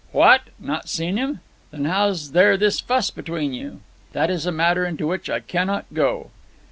"What! 0.11 0.41
Not 0.57 0.89
seen 0.89 1.17
him? 1.17 1.41
Then 1.69 1.85
how's 1.85 2.31
there 2.31 2.57
this 2.57 2.79
fuss 2.79 3.11
between 3.11 3.53
you?" 3.53 3.81
"That 4.13 4.31
is 4.31 4.47
a 4.47 4.51
matter 4.51 4.83
into 4.83 5.05
which 5.05 5.29
I 5.29 5.41
cannot 5.41 5.85
go." 5.93 6.31